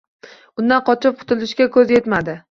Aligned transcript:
Undan 0.61 0.79
qochib 0.87 1.19
qutulishiga 1.19 1.67
ko’zi 1.77 1.95
yetmadi. 1.99 2.35